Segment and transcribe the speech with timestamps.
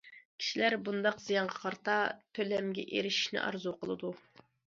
[0.43, 1.97] كىشىلەر بۇنداق زىيانغا قارىتا
[2.37, 4.13] تۆلەمگە ئېرىشىشنى ئارزۇ قىلىدۇ.